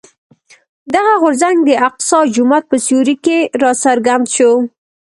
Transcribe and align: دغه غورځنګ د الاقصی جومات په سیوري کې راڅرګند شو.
دغه 0.93 1.13
غورځنګ 1.21 1.57
د 1.63 1.69
الاقصی 1.77 2.19
جومات 2.35 2.63
په 2.71 2.77
سیوري 2.85 3.15
کې 3.25 3.37
راڅرګند 3.61 4.25
شو. 4.35 4.51